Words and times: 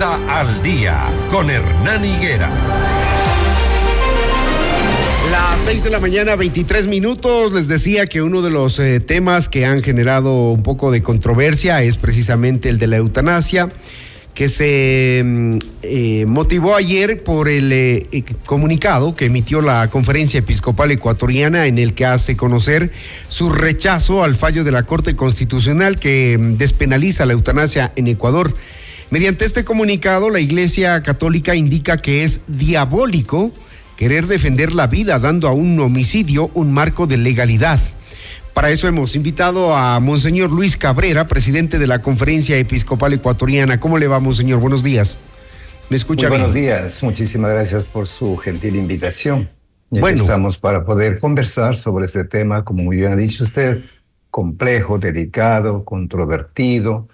Al 0.00 0.62
Día 0.62 1.04
con 1.28 1.50
Hernán 1.50 2.02
Higuera. 2.02 2.48
Las 5.30 5.60
6 5.66 5.84
de 5.84 5.90
la 5.90 6.00
mañana, 6.00 6.36
23 6.36 6.86
minutos. 6.86 7.52
Les 7.52 7.68
decía 7.68 8.06
que 8.06 8.22
uno 8.22 8.40
de 8.40 8.48
los 8.48 8.78
eh, 8.78 9.00
temas 9.00 9.50
que 9.50 9.66
han 9.66 9.82
generado 9.82 10.52
un 10.52 10.62
poco 10.62 10.90
de 10.90 11.02
controversia 11.02 11.82
es 11.82 11.98
precisamente 11.98 12.70
el 12.70 12.78
de 12.78 12.86
la 12.86 12.96
eutanasia, 12.96 13.68
que 14.32 14.48
se 14.48 15.20
mm, 15.22 15.58
eh, 15.82 16.24
motivó 16.26 16.76
ayer 16.76 17.22
por 17.22 17.50
el 17.50 17.70
eh, 17.70 18.24
comunicado 18.46 19.14
que 19.14 19.26
emitió 19.26 19.60
la 19.60 19.88
Conferencia 19.88 20.38
Episcopal 20.38 20.92
Ecuatoriana 20.92 21.66
en 21.66 21.78
el 21.78 21.92
que 21.92 22.06
hace 22.06 22.38
conocer 22.38 22.90
su 23.28 23.50
rechazo 23.50 24.24
al 24.24 24.34
fallo 24.34 24.64
de 24.64 24.72
la 24.72 24.84
Corte 24.84 25.14
Constitucional 25.14 25.98
que 25.98 26.38
mm, 26.40 26.56
despenaliza 26.56 27.26
la 27.26 27.34
eutanasia 27.34 27.92
en 27.96 28.06
Ecuador. 28.06 28.54
Mediante 29.10 29.44
este 29.44 29.64
comunicado, 29.64 30.30
la 30.30 30.38
Iglesia 30.38 31.02
Católica 31.02 31.56
indica 31.56 31.96
que 31.96 32.22
es 32.22 32.40
diabólico 32.46 33.50
querer 33.96 34.28
defender 34.28 34.72
la 34.72 34.86
vida 34.86 35.18
dando 35.18 35.48
a 35.48 35.52
un 35.52 35.80
homicidio 35.80 36.48
un 36.54 36.72
marco 36.72 37.08
de 37.08 37.16
legalidad. 37.16 37.80
Para 38.54 38.70
eso 38.70 38.86
hemos 38.86 39.16
invitado 39.16 39.74
a 39.74 39.98
Monseñor 39.98 40.52
Luis 40.52 40.76
Cabrera, 40.76 41.26
presidente 41.26 41.80
de 41.80 41.88
la 41.88 42.00
Conferencia 42.00 42.56
Episcopal 42.56 43.12
Ecuatoriana. 43.12 43.80
¿Cómo 43.80 43.98
le 43.98 44.06
va, 44.06 44.20
Monseñor? 44.20 44.60
Buenos 44.60 44.84
días. 44.84 45.18
¿Me 45.88 45.96
escucha 45.96 46.28
Buenos 46.28 46.54
días. 46.54 47.02
Muchísimas 47.02 47.50
gracias 47.50 47.82
por 47.82 48.06
su 48.06 48.36
gentil 48.36 48.76
invitación. 48.76 49.50
bueno. 49.90 50.22
estamos 50.22 50.56
para 50.56 50.84
poder 50.84 51.18
conversar 51.18 51.74
sobre 51.74 52.06
este 52.06 52.22
tema, 52.22 52.64
como 52.64 52.84
muy 52.84 52.98
bien 52.98 53.12
ha 53.12 53.16
dicho 53.16 53.42
usted, 53.42 53.82
complejo, 54.30 55.00
delicado, 55.00 55.84
controvertido, 55.84 57.06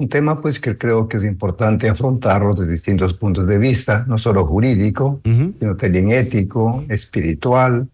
un 0.00 0.08
tema 0.08 0.40
pues 0.40 0.58
que 0.58 0.74
creo 0.74 1.06
que 1.08 1.18
es 1.18 1.24
importante 1.24 1.86
afrontarlo 1.86 2.54
desde 2.54 2.72
distintos 2.72 3.18
puntos 3.18 3.46
de 3.46 3.58
vista, 3.58 4.06
no 4.08 4.16
solo 4.16 4.46
jurídico, 4.46 5.20
sino 5.22 5.76
también 5.76 6.10
ético, 6.10 6.84
espiritual, 6.88 7.86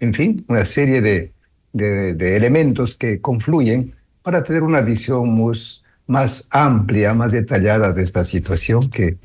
en 0.00 0.14
fin, 0.14 0.42
una 0.48 0.64
serie 0.64 1.02
de, 1.02 1.32
de, 1.74 2.36
elementos 2.36 2.94
que 2.94 3.20
confluyen 3.20 3.92
para 4.22 4.42
tener 4.42 4.62
una 4.62 4.80
visión 4.80 5.38
más, 5.38 5.84
más 6.06 6.48
amplia, 6.52 7.12
más 7.12 7.32
detallada 7.32 7.92
de 7.92 8.02
esta 8.02 8.24
situación 8.24 8.88
que, 8.88 9.16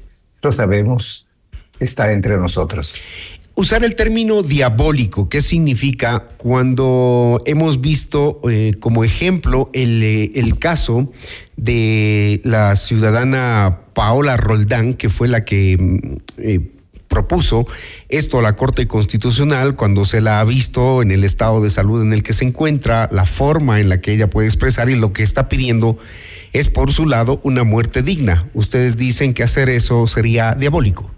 lo 0.42 0.52
sabemos, 0.52 1.28
está 1.80 2.12
entre 2.12 2.36
nosotros. 2.38 3.00
Usar 3.54 3.84
el 3.84 3.96
término 3.96 4.44
diabólico, 4.44 5.30
¿qué 5.30 5.42
significa 5.42 6.30
cuando 6.38 7.42
hemos 7.46 7.82
visto 7.82 8.40
eh, 8.50 8.74
como 8.80 9.04
ejemplo 9.04 9.70
el, 9.74 10.02
eh, 10.02 10.32
el, 10.36 10.58
caso 10.58 11.12
de 11.62 12.42
la 12.44 12.76
ciudadana 12.76 13.82
Paola 13.94 14.36
Roldán, 14.36 14.96
que 14.96 15.10
fue 15.10 15.28
la 15.28 15.46
que 15.46 15.78
mm, 15.80 16.18
eh, 16.40 16.72
propuso 17.08 17.68
esto 18.10 18.40
a 18.40 18.42
la 18.42 18.56
Corte 18.56 18.88
Constitucional 18.88 19.76
cuando 19.76 20.06
se 20.06 20.22
la 20.22 20.40
ha 20.40 20.44
visto 20.44 21.04
en 21.04 21.12
el 21.12 21.24
estado 21.24 21.62
de 21.62 21.70
salud 21.70 22.02
en 22.02 22.14
el 22.14 22.24
que 22.24 22.34
se 22.34 22.46
encuentra, 22.46 23.10
la 23.12 23.26
forma 23.26 23.80
en 23.80 23.90
la 23.90 24.00
que 24.00 24.14
ella 24.14 24.30
puede 24.30 24.48
expresar 24.48 24.90
y 24.90 24.96
lo 24.96 25.14
que 25.14 25.22
está 25.22 25.50
pidiendo 25.50 26.00
es 26.52 26.70
por 26.70 26.92
su 26.92 27.06
lado 27.06 27.40
una 27.44 27.64
muerte 27.64 28.02
digna. 28.02 28.50
Ustedes 28.54 28.98
dicen 28.98 29.34
que 29.34 29.44
hacer 29.44 29.70
eso 29.70 30.08
sería 30.08 30.56
diabólico. 30.56 31.12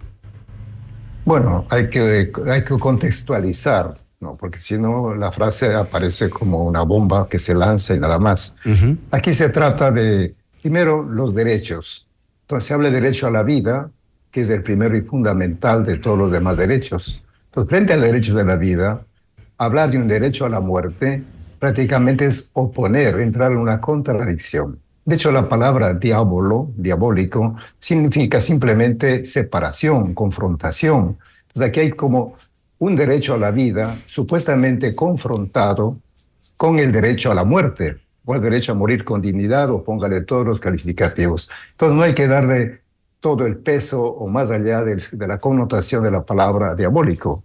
Bueno, 1.24 1.64
hay 1.70 1.88
que, 1.88 2.30
hay 2.50 2.64
que 2.64 2.78
contextualizar, 2.78 3.92
¿no? 4.24 4.32
porque 4.38 4.60
si 4.60 4.78
no 4.78 5.14
la 5.14 5.30
frase 5.30 5.74
aparece 5.74 6.28
como 6.30 6.64
una 6.64 6.82
bomba 6.82 7.28
que 7.30 7.38
se 7.38 7.54
lanza 7.54 7.94
y 7.94 8.00
nada 8.00 8.18
más. 8.18 8.58
Aquí 9.10 9.32
se 9.32 9.50
trata 9.50 9.90
de, 9.90 10.32
primero, 10.60 11.02
los 11.02 11.34
derechos. 11.34 12.08
Entonces 12.42 12.66
se 12.66 12.74
habla 12.74 12.90
de 12.90 13.00
derecho 13.00 13.26
a 13.26 13.30
la 13.30 13.42
vida, 13.42 13.90
que 14.30 14.40
es 14.40 14.50
el 14.50 14.62
primero 14.62 14.96
y 14.96 15.02
fundamental 15.02 15.84
de 15.84 15.98
todos 15.98 16.18
los 16.18 16.30
demás 16.32 16.56
derechos. 16.56 17.22
Entonces, 17.46 17.70
frente 17.70 17.92
al 17.92 18.00
derecho 18.00 18.34
de 18.34 18.44
la 18.44 18.56
vida, 18.56 19.04
hablar 19.58 19.90
de 19.90 19.98
un 19.98 20.08
derecho 20.08 20.44
a 20.44 20.48
la 20.48 20.60
muerte 20.60 21.22
prácticamente 21.58 22.26
es 22.26 22.50
oponer, 22.52 23.20
entrar 23.20 23.52
en 23.52 23.58
una 23.58 23.80
contradicción. 23.80 24.80
De 25.04 25.14
hecho, 25.16 25.30
la 25.30 25.48
palabra 25.48 25.92
diablo, 25.94 26.70
diabólico, 26.76 27.56
significa 27.78 28.40
simplemente 28.40 29.24
separación, 29.24 30.14
confrontación. 30.14 31.18
Entonces 31.48 31.68
aquí 31.68 31.80
hay 31.80 31.90
como 31.92 32.34
un 32.78 32.96
derecho 32.96 33.34
a 33.34 33.38
la 33.38 33.50
vida 33.50 33.96
supuestamente 34.06 34.94
confrontado 34.94 35.96
con 36.56 36.78
el 36.78 36.92
derecho 36.92 37.30
a 37.30 37.34
la 37.34 37.44
muerte, 37.44 37.98
o 38.24 38.34
el 38.34 38.40
derecho 38.40 38.72
a 38.72 38.74
morir 38.74 39.04
con 39.04 39.20
dignidad, 39.20 39.70
o 39.70 39.82
póngale 39.82 40.22
todos 40.22 40.46
los 40.46 40.60
calificativos. 40.60 41.50
Entonces 41.72 41.96
no 41.96 42.02
hay 42.02 42.14
que 42.14 42.26
darle 42.26 42.80
todo 43.20 43.46
el 43.46 43.56
peso 43.56 44.02
o 44.02 44.28
más 44.28 44.50
allá 44.50 44.82
de, 44.82 45.02
la 45.26 45.38
connotación 45.38 46.04
de 46.04 46.10
la 46.10 46.22
palabra 46.22 46.74
diabólico. 46.74 47.42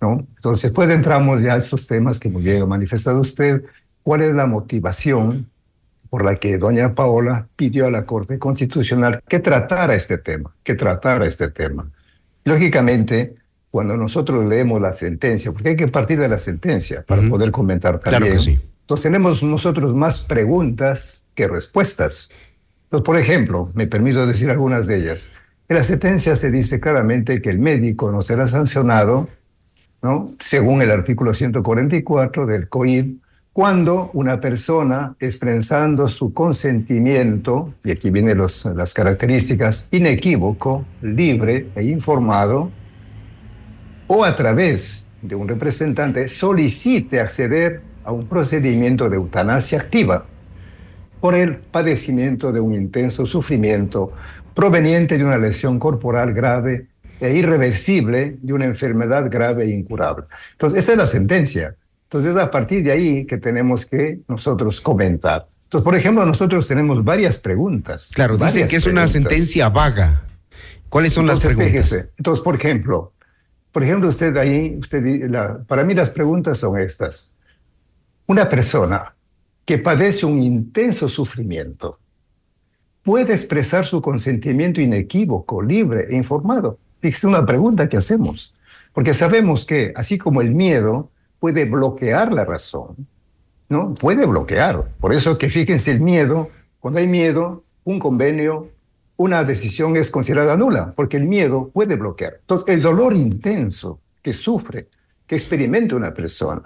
¿no? 0.00 0.26
Entonces, 0.36 0.70
después 0.70 0.90
entramos 0.90 1.40
ya 1.42 1.54
a 1.54 1.56
estos 1.56 1.86
temas 1.86 2.18
que 2.18 2.28
muy 2.28 2.42
bien 2.42 2.62
ha 2.62 2.66
manifestado 2.66 3.20
usted, 3.20 3.62
cuál 4.02 4.22
es 4.22 4.34
la 4.34 4.46
motivación 4.46 5.46
por 6.08 6.24
la 6.24 6.34
que 6.34 6.58
doña 6.58 6.92
Paola 6.92 7.46
pidió 7.54 7.86
a 7.86 7.90
la 7.90 8.04
Corte 8.04 8.38
Constitucional 8.38 9.22
que 9.28 9.38
tratara 9.38 9.94
este 9.94 10.18
tema, 10.18 10.52
que 10.64 10.74
tratara 10.74 11.26
este 11.26 11.48
tema. 11.48 11.88
Lógicamente, 12.42 13.36
cuando 13.70 13.96
nosotros 13.96 14.44
leemos 14.46 14.80
la 14.80 14.92
sentencia, 14.92 15.52
porque 15.52 15.70
hay 15.70 15.76
que 15.76 15.86
partir 15.86 16.18
de 16.18 16.28
la 16.28 16.38
sentencia 16.38 17.04
para 17.06 17.22
poder 17.28 17.52
comentar 17.52 18.00
también, 18.00 18.22
claro 18.22 18.32
que 18.32 18.38
sí. 18.38 18.60
entonces 18.80 19.04
tenemos 19.04 19.42
nosotros 19.42 19.94
más 19.94 20.22
preguntas 20.22 21.26
que 21.34 21.46
respuestas. 21.46 22.32
Entonces, 22.84 23.06
por 23.06 23.16
ejemplo, 23.16 23.66
me 23.76 23.86
permito 23.86 24.26
decir 24.26 24.50
algunas 24.50 24.88
de 24.88 24.96
ellas. 24.96 25.44
En 25.68 25.76
la 25.76 25.84
sentencia 25.84 26.34
se 26.34 26.50
dice 26.50 26.80
claramente 26.80 27.40
que 27.40 27.50
el 27.50 27.60
médico 27.60 28.10
no 28.10 28.22
será 28.22 28.48
sancionado, 28.48 29.28
¿no? 30.02 30.26
según 30.40 30.82
el 30.82 30.90
artículo 30.90 31.32
144 31.32 32.46
del 32.46 32.68
COID, 32.68 33.14
cuando 33.52 34.10
una 34.14 34.40
persona 34.40 35.14
expresando 35.20 36.08
su 36.08 36.32
consentimiento, 36.32 37.74
y 37.84 37.92
aquí 37.92 38.10
vienen 38.10 38.38
los, 38.38 38.64
las 38.64 38.94
características, 38.94 39.88
inequívoco, 39.92 40.84
libre 41.02 41.68
e 41.76 41.84
informado, 41.84 42.70
o 44.12 44.24
a 44.24 44.34
través 44.34 45.08
de 45.22 45.36
un 45.36 45.46
representante 45.46 46.26
solicite 46.26 47.20
acceder 47.20 47.80
a 48.02 48.10
un 48.10 48.26
procedimiento 48.26 49.08
de 49.08 49.14
eutanasia 49.14 49.78
activa 49.78 50.26
por 51.20 51.36
el 51.36 51.58
padecimiento 51.58 52.50
de 52.50 52.58
un 52.58 52.74
intenso 52.74 53.24
sufrimiento 53.24 54.12
proveniente 54.52 55.16
de 55.16 55.24
una 55.24 55.38
lesión 55.38 55.78
corporal 55.78 56.34
grave 56.34 56.88
e 57.20 57.34
irreversible 57.34 58.36
de 58.42 58.52
una 58.52 58.64
enfermedad 58.64 59.30
grave 59.30 59.66
e 59.66 59.76
incurable. 59.76 60.24
Entonces, 60.52 60.80
esa 60.80 60.92
es 60.92 60.98
la 60.98 61.06
sentencia. 61.06 61.76
Entonces, 62.04 62.34
a 62.34 62.50
partir 62.50 62.82
de 62.82 62.90
ahí 62.90 63.26
que 63.26 63.38
tenemos 63.38 63.86
que 63.86 64.22
nosotros 64.26 64.80
comentar. 64.80 65.46
Entonces, 65.62 65.84
por 65.84 65.94
ejemplo, 65.94 66.26
nosotros 66.26 66.66
tenemos 66.66 67.04
varias 67.04 67.38
preguntas. 67.38 68.10
Claro, 68.12 68.36
dicen 68.36 68.66
que 68.66 68.74
es 68.74 68.86
una 68.86 69.06
sentencia 69.06 69.68
vaga. 69.68 70.24
¿Cuáles 70.88 71.12
son 71.12 71.28
las 71.28 71.38
preguntas? 71.38 71.92
Entonces, 72.16 72.42
por 72.42 72.56
ejemplo, 72.56 73.12
por 73.72 73.84
ejemplo, 73.84 74.08
usted 74.08 74.36
ahí, 74.36 74.76
usted, 74.78 75.30
para 75.68 75.84
mí 75.84 75.94
las 75.94 76.10
preguntas 76.10 76.58
son 76.58 76.78
estas. 76.78 77.38
Una 78.26 78.48
persona 78.48 79.14
que 79.64 79.78
padece 79.78 80.26
un 80.26 80.42
intenso 80.42 81.08
sufrimiento 81.08 81.92
puede 83.02 83.32
expresar 83.32 83.86
su 83.86 84.02
consentimiento 84.02 84.80
inequívoco, 84.80 85.62
libre 85.62 86.06
e 86.10 86.16
informado. 86.16 86.78
Es 87.00 87.24
una 87.24 87.46
pregunta 87.46 87.88
que 87.88 87.96
hacemos, 87.96 88.54
porque 88.92 89.14
sabemos 89.14 89.64
que 89.64 89.92
así 89.96 90.18
como 90.18 90.40
el 90.42 90.54
miedo 90.54 91.10
puede 91.38 91.64
bloquear 91.64 92.32
la 92.32 92.44
razón, 92.44 93.06
¿no? 93.68 93.94
Puede 93.94 94.26
bloquear. 94.26 94.90
Por 95.00 95.14
eso 95.14 95.38
que 95.38 95.48
fíjense 95.48 95.92
el 95.92 96.00
miedo, 96.00 96.50
cuando 96.80 97.00
hay 97.00 97.06
miedo, 97.06 97.60
un 97.84 97.98
convenio, 97.98 98.68
una 99.20 99.44
decisión 99.44 99.98
es 99.98 100.10
considerada 100.10 100.56
nula, 100.56 100.88
porque 100.96 101.18
el 101.18 101.28
miedo 101.28 101.70
puede 101.74 101.96
bloquear. 101.96 102.38
Entonces, 102.40 102.68
el 102.68 102.80
dolor 102.80 103.12
intenso 103.12 104.00
que 104.22 104.32
sufre, 104.32 104.88
que 105.26 105.34
experimenta 105.34 105.94
una 105.94 106.14
persona, 106.14 106.62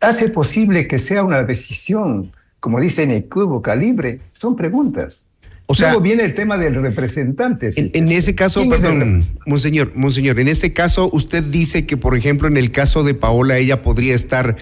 hace 0.00 0.30
posible 0.30 0.88
que 0.88 0.98
sea 0.98 1.22
una 1.22 1.42
decisión, 1.42 2.32
como 2.58 2.80
dicen, 2.80 3.10
equívoca, 3.10 3.76
libre. 3.76 4.20
Son 4.28 4.56
preguntas. 4.56 5.26
O 5.66 5.74
sea, 5.74 5.88
Luego 5.88 6.00
viene 6.00 6.24
el 6.24 6.32
tema 6.32 6.56
del 6.56 6.74
representante. 6.74 7.70
En, 7.76 8.08
ese 8.08 8.34
caso, 8.34 8.66
perdón, 8.66 9.20
monseñor, 9.44 9.92
monseñor, 9.94 10.40
en 10.40 10.48
ese 10.48 10.72
caso 10.72 11.10
usted 11.12 11.44
dice 11.44 11.84
que, 11.84 11.98
por 11.98 12.16
ejemplo, 12.16 12.48
en 12.48 12.56
el 12.56 12.72
caso 12.72 13.04
de 13.04 13.12
Paola, 13.12 13.58
ella 13.58 13.82
podría 13.82 14.14
estar 14.14 14.56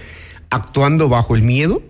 actuando 0.50 1.08
bajo 1.08 1.36
el 1.36 1.42
miedo. 1.42 1.84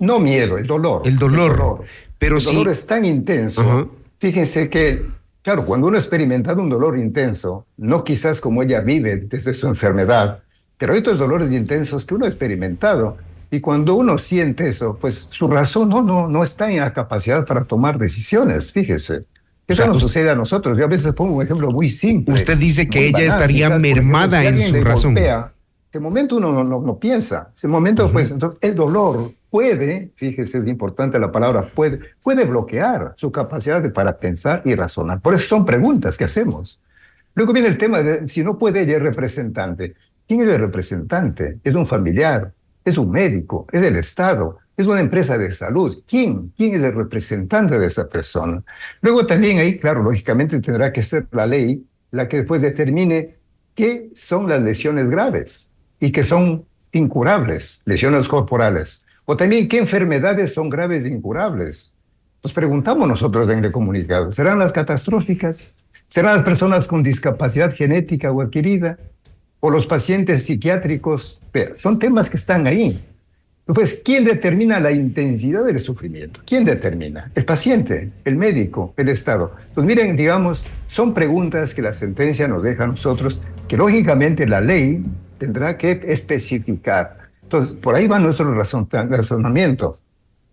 No 0.00 0.18
miedo, 0.18 0.58
el 0.58 0.66
dolor. 0.66 1.02
El 1.04 1.16
dolor. 1.16 1.84
Pero 2.18 2.38
el 2.38 2.44
dolor 2.44 2.70
es 2.70 2.86
tan 2.86 3.04
intenso. 3.04 3.99
Fíjense 4.20 4.68
que, 4.68 5.06
claro, 5.42 5.64
cuando 5.64 5.86
uno 5.86 5.96
ha 5.96 6.00
experimentado 6.00 6.60
un 6.60 6.68
dolor 6.68 6.98
intenso, 6.98 7.66
no 7.78 8.04
quizás 8.04 8.38
como 8.38 8.62
ella 8.62 8.80
vive 8.80 9.16
desde 9.16 9.54
su 9.54 9.66
enfermedad, 9.66 10.42
pero 10.76 10.92
hay 10.92 10.98
otros 10.98 11.18
dolores 11.18 11.50
intensos 11.52 12.04
que 12.04 12.14
uno 12.14 12.26
ha 12.26 12.28
experimentado 12.28 13.16
y 13.50 13.60
cuando 13.60 13.94
uno 13.94 14.18
siente 14.18 14.68
eso, 14.68 14.98
pues 15.00 15.14
su 15.14 15.48
razón 15.48 15.88
no, 15.88 16.02
no, 16.02 16.28
no 16.28 16.44
está 16.44 16.70
en 16.70 16.80
la 16.80 16.92
capacidad 16.92 17.46
para 17.46 17.64
tomar 17.64 17.98
decisiones, 17.98 18.70
fíjese. 18.72 19.20
Eso 19.66 19.86
nos 19.86 20.00
sucede 20.00 20.28
a 20.28 20.34
nosotros. 20.34 20.76
Yo 20.76 20.84
a 20.84 20.88
veces 20.88 21.14
pongo 21.14 21.36
un 21.36 21.42
ejemplo 21.42 21.70
muy 21.70 21.88
simple. 21.88 22.34
Usted 22.34 22.58
dice 22.58 22.88
que 22.88 23.06
ella 23.06 23.20
estaría 23.20 23.70
mermada 23.78 24.44
en 24.44 24.58
su 24.58 24.84
razón. 24.84 25.16
ese 25.16 25.98
momento 25.98 26.36
uno 26.36 26.62
no, 26.62 26.80
no, 26.80 26.98
piensa. 26.98 27.52
Ese 27.56 27.68
momento, 27.68 28.10
pues, 28.12 28.32
entonces 28.32 28.58
el 28.60 28.74
dolor 28.74 29.32
puede, 29.50 30.12
fíjese, 30.14 30.58
es 30.58 30.66
importante 30.66 31.18
la 31.18 31.32
palabra, 31.32 31.72
puede, 31.74 32.00
puede 32.22 32.44
bloquear 32.44 33.14
su 33.16 33.30
capacidad 33.32 33.82
de, 33.82 33.90
para 33.90 34.18
pensar 34.18 34.62
y 34.64 34.74
razonar. 34.74 35.20
Por 35.20 35.34
eso 35.34 35.46
son 35.46 35.64
preguntas 35.64 36.16
que 36.16 36.24
hacemos. 36.24 36.80
Luego 37.34 37.52
viene 37.52 37.68
el 37.68 37.78
tema 37.78 38.02
de 38.02 38.28
si 38.28 38.42
no 38.42 38.58
puede 38.58 38.82
ella 38.82 38.96
es 38.96 39.02
representante. 39.02 39.94
¿Quién 40.26 40.42
es 40.42 40.48
el 40.48 40.60
representante? 40.60 41.58
Es 41.64 41.74
un 41.74 41.86
familiar, 41.86 42.52
es 42.84 42.96
un 42.96 43.10
médico, 43.10 43.66
es 43.72 43.82
el 43.82 43.96
Estado, 43.96 44.58
es 44.76 44.86
una 44.86 45.00
empresa 45.00 45.36
de 45.36 45.50
salud. 45.50 46.02
¿Quién? 46.06 46.52
¿Quién 46.56 46.74
es 46.74 46.82
el 46.82 46.94
representante 46.94 47.78
de 47.78 47.86
esa 47.86 48.08
persona? 48.08 48.62
Luego 49.02 49.26
también 49.26 49.58
ahí, 49.58 49.76
claro, 49.76 50.02
lógicamente 50.02 50.60
tendrá 50.60 50.92
que 50.92 51.02
ser 51.02 51.26
la 51.32 51.46
ley 51.46 51.84
la 52.10 52.28
que 52.28 52.38
después 52.38 52.60
determine 52.60 53.36
qué 53.74 54.10
son 54.14 54.48
las 54.48 54.62
lesiones 54.62 55.08
graves 55.08 55.74
y 56.00 56.12
que 56.12 56.24
son 56.24 56.66
incurables, 56.92 57.82
lesiones 57.84 58.26
corporales. 58.28 59.06
O 59.30 59.36
también 59.36 59.68
qué 59.68 59.78
enfermedades 59.78 60.52
son 60.52 60.68
graves 60.68 61.04
e 61.04 61.08
incurables. 61.08 61.96
Nos 62.42 62.52
preguntamos 62.52 63.06
nosotros 63.06 63.48
en 63.48 63.64
el 63.64 63.70
comunicado, 63.70 64.32
¿serán 64.32 64.58
las 64.58 64.72
catastróficas? 64.72 65.84
¿Serán 66.08 66.34
las 66.34 66.42
personas 66.42 66.88
con 66.88 67.04
discapacidad 67.04 67.72
genética 67.72 68.32
o 68.32 68.40
adquirida? 68.40 68.98
¿O 69.60 69.70
los 69.70 69.86
pacientes 69.86 70.42
psiquiátricos? 70.42 71.40
Pero 71.52 71.78
son 71.78 72.00
temas 72.00 72.28
que 72.28 72.38
están 72.38 72.66
ahí. 72.66 73.00
Pues, 73.66 74.02
¿quién 74.04 74.24
determina 74.24 74.80
la 74.80 74.90
intensidad 74.90 75.64
del 75.64 75.78
sufrimiento? 75.78 76.40
¿Quién 76.44 76.64
determina? 76.64 77.30
El 77.32 77.44
paciente, 77.44 78.10
el 78.24 78.34
médico, 78.34 78.94
el 78.96 79.10
Estado. 79.10 79.54
Pues 79.76 79.86
miren, 79.86 80.16
digamos, 80.16 80.66
son 80.88 81.14
preguntas 81.14 81.72
que 81.72 81.82
la 81.82 81.92
sentencia 81.92 82.48
nos 82.48 82.64
deja 82.64 82.82
a 82.82 82.88
nosotros, 82.88 83.40
que 83.68 83.76
lógicamente 83.76 84.44
la 84.48 84.60
ley 84.60 85.04
tendrá 85.38 85.78
que 85.78 86.00
especificar. 86.06 87.19
Entonces, 87.50 87.78
por 87.78 87.96
ahí 87.96 88.06
va 88.06 88.20
nuestro 88.20 88.54
razonamiento. 88.54 89.92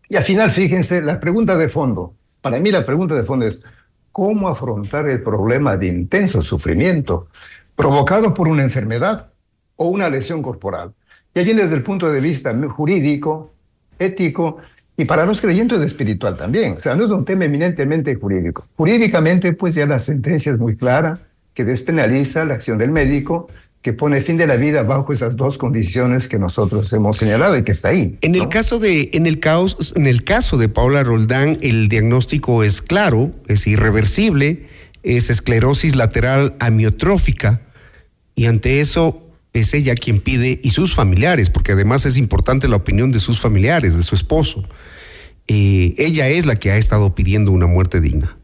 Y 0.10 0.16
al 0.16 0.24
final, 0.24 0.50
fíjense, 0.50 1.00
la 1.04 1.20
pregunta 1.20 1.56
de 1.56 1.68
fondo. 1.68 2.14
Para 2.42 2.60
mí 2.60 2.72
la 2.72 2.84
pregunta 2.84 3.14
de 3.14 3.22
fondo 3.22 3.46
es, 3.46 3.64
¿cómo 4.12 4.50
afrontar 4.50 5.08
el 5.08 5.22
problema 5.22 5.78
de 5.78 5.86
intenso 5.86 6.42
sufrimiento 6.42 7.28
provocado 7.76 8.34
por 8.34 8.48
una 8.48 8.64
enfermedad 8.64 9.30
o 9.76 9.90
una 9.90 10.10
lesión 10.10 10.42
corporal? 10.42 10.96
Y 11.36 11.40
allí 11.40 11.54
desde 11.54 11.76
el 11.76 11.84
punto 11.84 12.12
de 12.12 12.20
vista 12.20 12.52
jurídico, 12.68 13.52
ético 14.00 14.58
y 14.98 15.06
para 15.06 15.24
los 15.24 15.40
creyentes 15.40 15.80
espiritual 15.82 16.36
también. 16.36 16.74
O 16.74 16.82
sea, 16.82 16.96
no 16.96 17.06
es 17.06 17.12
un 17.12 17.26
tema 17.26 17.46
eminentemente 17.46 18.16
jurídico. 18.16 18.64
Jurídicamente, 18.76 19.54
pues 19.54 19.76
ya 19.76 19.86
la 19.86 20.00
sentencia 20.00 20.52
es 20.52 20.58
muy 20.58 20.76
clara, 20.76 21.20
que 21.54 21.64
despenaliza 21.64 22.44
la 22.44 22.56
acción 22.56 22.80
del 22.80 22.90
médico, 22.90 23.50
que 23.82 23.94
pone 23.94 24.20
fin 24.22 24.38
de 24.38 24.48
la 24.48 24.58
vida 24.58 24.84
bajo 24.84 25.14
esas 25.14 25.36
dos 25.36 25.58
condiciones 25.58 26.28
que 26.28 26.40
nosotros 26.40 26.92
hemos 26.94 27.18
señalado 27.18 27.58
y 27.58 27.64
que 27.64 27.72
está 27.72 27.90
ahí. 27.90 28.18
En 28.22 28.36
el 28.36 28.50
caso 28.50 28.80
de, 28.80 29.10
en 29.14 29.26
el 29.26 29.40
caos, 29.40 29.94
en 29.96 30.08
el 30.08 30.24
caso 30.24 30.58
de 30.58 30.68
Paula 30.68 31.04
Roldán, 31.04 31.58
el 31.62 31.88
diagnóstico 31.88 32.64
es 32.64 32.82
claro, 32.82 33.32
es 33.48 33.68
irreversible, 33.68 34.68
es 35.04 35.30
esclerosis 35.30 35.96
lateral 35.96 36.56
amiotrófica, 36.60 37.62
y 38.36 38.46
ante 38.46 38.82
eso 38.82 39.24
es 39.54 39.74
ella 39.74 39.96
quien 39.96 40.20
pide, 40.20 40.60
y 40.64 40.72
sus 40.72 40.94
familiares, 40.94 41.50
porque 41.50 41.72
además 41.72 42.06
es 42.06 42.18
importante 42.18 42.68
la 42.68 42.76
opinión 42.76 43.12
de 43.12 43.20
sus 43.20 43.40
familiares, 43.40 43.96
de 43.96 44.04
su 44.04 44.16
esposo. 44.16 44.68
Eh, 45.48 45.96
ella 45.98 46.28
es 46.28 46.46
la 46.46 46.58
que 46.58 46.72
ha 46.72 46.78
estado 46.78 47.16
pidiendo 47.16 47.52
una 47.52 47.68
muerte 47.68 48.02
digna. 48.02 48.38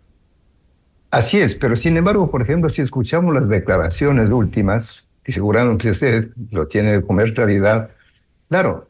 Así 1.12 1.39
es, 1.39 1.53
pero 1.56 1.75
sin 1.75 1.97
embargo, 1.97 2.31
por 2.31 2.41
ejemplo, 2.41 2.69
si 2.69 2.81
escuchamos 2.81 3.36
las 3.36 3.50
declaraciones 3.50 4.31
últimas, 4.31 5.12
y 5.25 5.31
seguramente 5.31 5.89
usted 5.89 6.29
lo 6.51 6.67
tiene 6.67 7.01
como 7.01 7.19
realidad, 7.21 7.89
claro, 8.49 8.87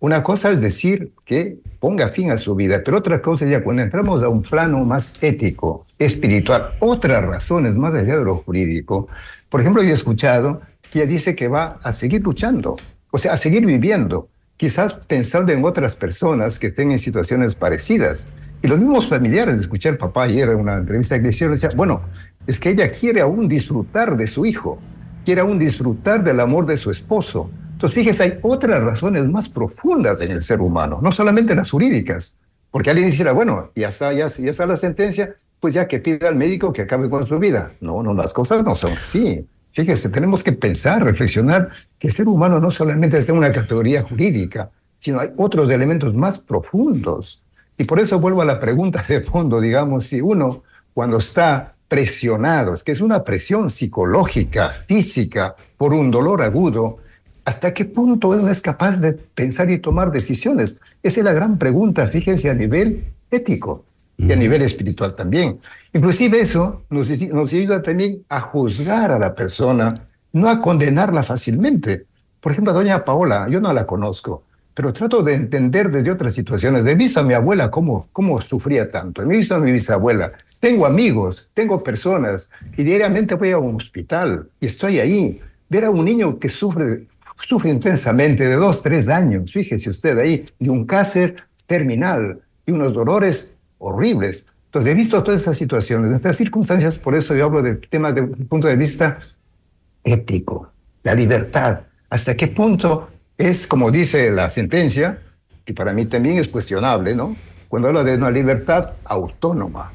una 0.00 0.22
cosa 0.22 0.50
es 0.50 0.60
decir 0.60 1.10
que 1.24 1.58
ponga 1.80 2.08
fin 2.08 2.30
a 2.30 2.38
su 2.38 2.54
vida, 2.54 2.82
pero 2.84 2.98
otra 2.98 3.20
cosa 3.20 3.46
ya 3.46 3.62
cuando 3.62 3.82
entramos 3.82 4.22
a 4.22 4.28
un 4.28 4.42
plano 4.42 4.84
más 4.84 5.22
ético, 5.22 5.86
espiritual, 5.98 6.74
otras 6.78 7.24
razones 7.24 7.76
más 7.76 7.94
allá 7.94 8.18
de 8.18 8.24
lo 8.24 8.36
jurídico. 8.36 9.08
Por 9.48 9.60
ejemplo, 9.60 9.82
yo 9.82 9.90
he 9.90 9.94
escuchado 9.94 10.60
ella 10.94 11.06
dice 11.06 11.34
que 11.34 11.48
va 11.48 11.78
a 11.82 11.92
seguir 11.92 12.22
luchando, 12.22 12.76
o 13.10 13.18
sea, 13.18 13.34
a 13.34 13.36
seguir 13.36 13.66
viviendo, 13.66 14.28
quizás 14.56 15.06
pensando 15.06 15.52
en 15.52 15.64
otras 15.64 15.96
personas 15.96 16.58
que 16.58 16.68
estén 16.68 16.92
en 16.92 16.98
situaciones 16.98 17.54
parecidas. 17.54 18.28
Y 18.62 18.66
los 18.66 18.78
mismos 18.78 19.08
familiares, 19.08 19.60
escuchar 19.60 19.98
papá 19.98 20.24
ayer 20.24 20.48
en 20.48 20.56
una 20.56 20.76
entrevista 20.76 21.16
que 21.16 21.24
le 21.24 21.28
hicieron, 21.28 21.54
decía, 21.54 21.70
bueno, 21.76 22.00
es 22.46 22.58
que 22.58 22.70
ella 22.70 22.90
quiere 22.90 23.20
aún 23.20 23.48
disfrutar 23.48 24.16
de 24.16 24.26
su 24.26 24.46
hijo, 24.46 24.80
quiere 25.28 25.42
aún 25.42 25.58
disfrutar 25.58 26.24
del 26.24 26.40
amor 26.40 26.64
de 26.64 26.78
su 26.78 26.90
esposo. 26.90 27.50
Entonces, 27.72 27.94
fíjese, 27.94 28.22
hay 28.22 28.38
otras 28.40 28.82
razones 28.82 29.28
más 29.28 29.46
profundas 29.50 30.22
en 30.22 30.32
el 30.32 30.40
ser 30.40 30.62
humano, 30.62 31.00
no 31.02 31.12
solamente 31.12 31.54
las 31.54 31.70
jurídicas. 31.70 32.40
Porque 32.70 32.88
alguien 32.88 33.10
dice, 33.10 33.30
bueno, 33.32 33.70
ya 33.76 33.88
está, 33.88 34.10
ya, 34.14 34.28
ya 34.28 34.50
está 34.50 34.64
la 34.64 34.76
sentencia, 34.76 35.34
pues 35.60 35.74
ya 35.74 35.86
que 35.86 35.98
pida 35.98 36.28
al 36.28 36.36
médico 36.36 36.72
que 36.72 36.80
acabe 36.80 37.10
con 37.10 37.26
su 37.26 37.38
vida. 37.38 37.72
No, 37.82 38.02
no, 38.02 38.14
las 38.14 38.32
cosas 38.32 38.64
no 38.64 38.74
son 38.74 38.92
así. 38.92 39.46
Fíjese, 39.66 40.08
tenemos 40.08 40.42
que 40.42 40.52
pensar, 40.52 41.04
reflexionar 41.04 41.68
que 41.98 42.06
el 42.06 42.14
ser 42.14 42.26
humano 42.26 42.58
no 42.58 42.70
solamente 42.70 43.18
en 43.18 43.36
una 43.36 43.52
categoría 43.52 44.00
jurídica, 44.00 44.70
sino 44.98 45.20
hay 45.20 45.28
otros 45.36 45.68
elementos 45.68 46.14
más 46.14 46.38
profundos. 46.38 47.44
Y 47.78 47.84
por 47.84 48.00
eso 48.00 48.18
vuelvo 48.18 48.40
a 48.40 48.46
la 48.46 48.58
pregunta 48.58 49.04
de 49.06 49.20
fondo, 49.20 49.60
digamos, 49.60 50.06
si 50.06 50.22
uno 50.22 50.62
cuando 50.98 51.18
está 51.18 51.70
presionado, 51.86 52.74
es 52.74 52.82
que 52.82 52.90
es 52.90 53.00
una 53.00 53.22
presión 53.22 53.70
psicológica, 53.70 54.72
física, 54.72 55.54
por 55.76 55.92
un 55.92 56.10
dolor 56.10 56.42
agudo, 56.42 56.96
¿hasta 57.44 57.72
qué 57.72 57.84
punto 57.84 58.30
uno 58.30 58.50
es 58.50 58.60
capaz 58.60 59.00
de 59.00 59.12
pensar 59.12 59.70
y 59.70 59.78
tomar 59.78 60.10
decisiones? 60.10 60.80
Esa 61.00 61.20
es 61.20 61.24
la 61.24 61.32
gran 61.32 61.56
pregunta, 61.56 62.04
fíjense, 62.08 62.50
a 62.50 62.54
nivel 62.54 63.04
ético 63.30 63.84
y 64.16 64.32
a 64.32 64.34
nivel 64.34 64.62
espiritual 64.62 65.14
también. 65.14 65.60
Inclusive 65.92 66.40
eso 66.40 66.82
nos, 66.90 67.08
nos 67.28 67.52
ayuda 67.52 67.80
también 67.80 68.24
a 68.28 68.40
juzgar 68.40 69.12
a 69.12 69.20
la 69.20 69.32
persona, 69.34 69.94
no 70.32 70.50
a 70.50 70.60
condenarla 70.60 71.22
fácilmente. 71.22 72.06
Por 72.40 72.50
ejemplo, 72.50 72.72
a 72.72 72.74
doña 72.74 73.04
Paola, 73.04 73.46
yo 73.48 73.60
no 73.60 73.72
la 73.72 73.86
conozco, 73.86 74.42
pero 74.78 74.92
trato 74.92 75.24
de 75.24 75.34
entender 75.34 75.90
desde 75.90 76.12
otras 76.12 76.32
situaciones. 76.32 76.86
He 76.86 76.94
visto 76.94 77.18
a 77.18 77.24
mi 77.24 77.34
abuela 77.34 77.68
cómo, 77.68 78.08
cómo 78.12 78.38
sufría 78.38 78.88
tanto, 78.88 79.22
he 79.22 79.26
visto 79.26 79.56
a 79.56 79.58
mi 79.58 79.72
bisabuela. 79.72 80.30
Tengo 80.60 80.86
amigos, 80.86 81.50
tengo 81.52 81.82
personas, 81.82 82.52
y 82.76 82.84
diariamente 82.84 83.34
voy 83.34 83.50
a 83.50 83.58
un 83.58 83.74
hospital 83.74 84.46
y 84.60 84.66
estoy 84.66 85.00
ahí. 85.00 85.40
Ver 85.68 85.86
a 85.86 85.90
un 85.90 86.04
niño 86.04 86.38
que 86.38 86.48
sufre, 86.48 87.08
sufre 87.44 87.70
intensamente 87.70 88.46
de 88.46 88.54
dos, 88.54 88.80
tres 88.80 89.08
años, 89.08 89.52
fíjese 89.52 89.90
usted 89.90 90.16
ahí, 90.16 90.44
de 90.60 90.70
un 90.70 90.86
cáncer 90.86 91.34
terminal 91.66 92.38
y 92.64 92.70
unos 92.70 92.94
dolores 92.94 93.56
horribles. 93.78 94.52
Entonces, 94.66 94.92
he 94.92 94.94
visto 94.94 95.20
todas 95.24 95.40
esas 95.40 95.56
situaciones, 95.56 96.08
nuestras 96.08 96.36
circunstancias, 96.36 96.98
por 96.98 97.16
eso 97.16 97.34
yo 97.34 97.46
hablo 97.46 97.62
de 97.62 97.74
temas 97.74 98.14
desde 98.14 98.28
el 98.28 98.46
punto 98.46 98.68
de 98.68 98.76
vista 98.76 99.18
ético, 100.04 100.70
la 101.02 101.16
libertad. 101.16 101.80
¿Hasta 102.08 102.36
qué 102.36 102.46
punto 102.46 103.08
es, 103.38 103.68
como 103.68 103.90
dice 103.92 104.30
la 104.32 104.50
sentencia, 104.50 105.20
que 105.64 105.72
para 105.72 105.92
mí 105.92 106.06
también 106.06 106.38
es 106.38 106.48
cuestionable, 106.48 107.14
¿no? 107.14 107.36
Cuando 107.68 107.88
habla 107.88 108.02
de 108.02 108.16
una 108.16 108.30
libertad 108.30 108.90
autónoma, 109.04 109.92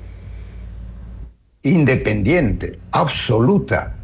independiente, 1.62 2.79
absoluta. 2.91 3.95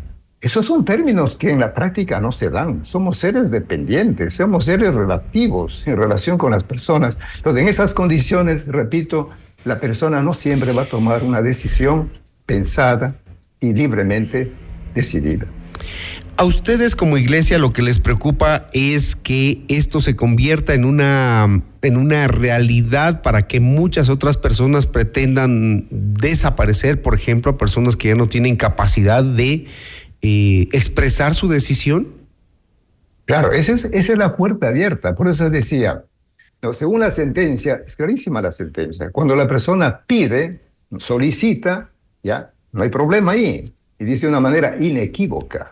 Esos 0.42 0.66
son 0.66 0.86
términos 0.86 1.38
que 1.38 1.50
en 1.50 1.60
la 1.60 1.74
práctica 1.74 2.20
no 2.20 2.32
se 2.32 2.50
dan. 2.50 2.86
Somos 2.86 3.18
seres 3.18 3.52
dependientes, 3.52 4.36
somos 4.36 4.66
seres 4.66 4.94
relativos 4.94 5.86
en 5.86 5.98
relación 5.98 6.38
con 6.38 6.52
las 6.52 6.64
personas. 6.64 7.20
Entonces, 7.38 7.62
en 7.62 7.70
esas 7.70 7.94
condiciones, 7.94 8.68
repito, 8.68 9.30
la 9.66 9.76
persona 9.76 10.22
no 10.22 10.34
siempre 10.34 10.72
va 10.72 10.84
a 10.84 10.86
tomar 10.86 11.24
una 11.24 11.42
decisión 11.42 12.10
pensada 12.46 13.16
y 13.60 13.74
libremente 13.74 14.54
decidida. 14.96 15.46
A 16.38 16.46
ustedes 16.46 16.96
como 16.96 17.18
iglesia 17.18 17.58
lo 17.58 17.74
que 17.74 17.82
les 17.82 18.00
preocupa 18.00 18.68
es 18.72 19.18
que 19.18 19.66
esto 19.68 20.00
se 20.00 20.16
convierta 20.16 20.74
en 20.74 20.86
una, 20.86 21.64
en 21.82 21.98
una 21.98 22.28
realidad 22.30 23.22
para 23.22 23.46
que 23.48 23.60
muchas 23.60 24.08
otras 24.08 24.38
personas 24.38 24.86
pretendan 24.86 25.88
desaparecer, 25.90 27.02
por 27.02 27.14
ejemplo, 27.14 27.58
personas 27.58 27.98
que 27.98 28.08
ya 28.08 28.16
no 28.16 28.28
tienen 28.28 28.56
capacidad 28.56 29.22
de 29.22 29.68
eh, 30.22 30.70
expresar 30.72 31.34
su 31.34 31.50
decisión. 31.50 32.08
Claro, 33.26 33.52
esa 33.52 33.74
es, 33.74 33.86
esa 33.86 34.14
es 34.14 34.18
la 34.18 34.38
puerta 34.38 34.70
abierta. 34.70 35.16
Por 35.16 35.28
eso 35.28 35.50
decía, 35.50 36.04
no, 36.62 36.74
según 36.74 37.02
la 37.02 37.12
sentencia, 37.12 37.82
es 37.86 37.96
clarísima 37.96 38.42
la 38.42 38.52
sentencia. 38.52 39.12
Cuando 39.12 39.36
la 39.36 39.48
persona 39.48 40.02
pide, 40.08 40.62
solicita, 41.00 41.90
ya, 42.24 42.50
no 42.72 42.84
hay 42.84 42.90
problema 42.90 43.34
ahí. 43.34 43.62
Y 44.00 44.06
dice 44.06 44.26
de 44.26 44.30
una 44.30 44.40
manera 44.40 44.78
inequívoca, 44.80 45.66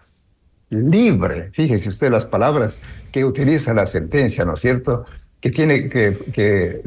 libre. 0.70 1.50
Fíjese 1.54 1.90
usted 1.90 2.12
las 2.12 2.26
palabras 2.26 2.82
que 3.12 3.24
utiliza 3.24 3.74
la 3.74 3.86
sentencia, 3.86 4.44
¿no 4.46 4.56
es 4.56 4.60
cierto? 4.60 5.06
Que 5.40 5.50
tiene 5.50 5.90
que, 5.90 6.82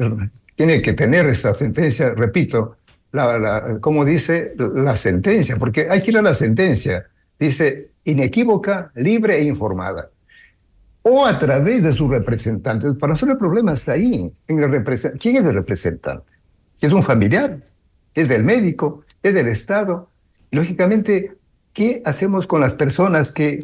tiene 0.55 0.81
que 0.81 0.93
tener 0.93 1.25
esa 1.25 1.53
sentencia, 1.53 2.13
repito, 2.13 2.77
la, 3.11 3.79
como 3.81 4.05
dice 4.05 4.53
la 4.57 4.95
sentencia, 4.95 5.57
porque 5.57 5.89
hay 5.89 6.01
que 6.03 6.11
ir 6.11 6.17
a 6.17 6.21
la 6.21 6.33
sentencia. 6.33 7.07
Dice, 7.39 7.89
inequívoca, 8.03 8.91
libre 8.95 9.39
e 9.39 9.43
informada. 9.43 10.09
O 11.01 11.25
a 11.25 11.39
través 11.39 11.83
de 11.83 11.93
sus 11.93 12.09
representantes. 12.09 12.93
Para 12.99 13.13
nosotros 13.13 13.33
el 13.33 13.39
problema 13.39 13.73
está 13.73 13.93
ahí. 13.93 14.27
En 14.47 14.61
el 14.61 14.83
¿Quién 15.19 15.37
es 15.37 15.43
el 15.43 15.53
representante? 15.55 16.31
¿Es 16.79 16.93
un 16.93 17.01
familiar? 17.01 17.57
¿Es 18.13 18.29
del 18.29 18.43
médico? 18.43 19.03
¿Es 19.23 19.33
del 19.33 19.47
Estado? 19.47 20.10
Lógicamente, 20.51 21.37
¿qué 21.73 22.01
hacemos 22.05 22.45
con 22.45 22.61
las 22.61 22.73
personas 22.73 23.31
que 23.31 23.59